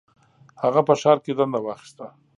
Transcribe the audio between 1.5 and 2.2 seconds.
واخیسته.